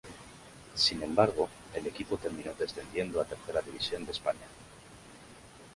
[0.73, 4.47] Sin embargo, el equipo terminó descendiendo a Tercera División de España.